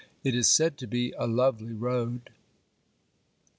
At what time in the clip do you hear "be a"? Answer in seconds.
0.87-1.27